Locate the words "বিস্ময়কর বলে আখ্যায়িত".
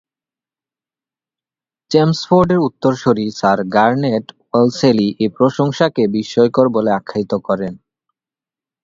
6.07-7.33